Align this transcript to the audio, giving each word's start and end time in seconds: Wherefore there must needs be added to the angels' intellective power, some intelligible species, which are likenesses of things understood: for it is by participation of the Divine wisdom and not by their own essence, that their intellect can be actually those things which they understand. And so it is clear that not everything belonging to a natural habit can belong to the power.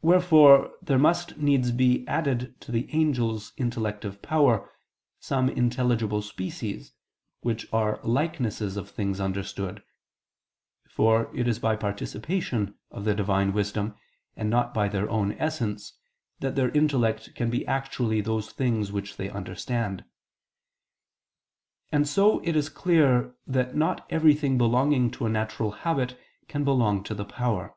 Wherefore 0.00 0.72
there 0.80 0.96
must 0.96 1.36
needs 1.36 1.70
be 1.70 2.06
added 2.06 2.58
to 2.62 2.72
the 2.72 2.88
angels' 2.94 3.52
intellective 3.58 4.22
power, 4.22 4.72
some 5.20 5.50
intelligible 5.50 6.22
species, 6.22 6.92
which 7.40 7.70
are 7.74 8.00
likenesses 8.02 8.78
of 8.78 8.88
things 8.88 9.20
understood: 9.20 9.82
for 10.88 11.28
it 11.36 11.46
is 11.46 11.58
by 11.58 11.76
participation 11.76 12.78
of 12.90 13.04
the 13.04 13.14
Divine 13.14 13.52
wisdom 13.52 13.96
and 14.34 14.48
not 14.48 14.72
by 14.72 14.88
their 14.88 15.10
own 15.10 15.32
essence, 15.32 15.94
that 16.38 16.54
their 16.54 16.70
intellect 16.70 17.34
can 17.34 17.50
be 17.50 17.66
actually 17.66 18.22
those 18.22 18.50
things 18.50 18.90
which 18.90 19.16
they 19.18 19.28
understand. 19.28 20.04
And 21.92 22.08
so 22.08 22.38
it 22.44 22.56
is 22.56 22.70
clear 22.70 23.34
that 23.46 23.76
not 23.76 24.06
everything 24.10 24.56
belonging 24.56 25.10
to 25.10 25.26
a 25.26 25.28
natural 25.28 25.72
habit 25.72 26.18
can 26.46 26.64
belong 26.64 27.02
to 27.04 27.14
the 27.14 27.26
power. 27.26 27.74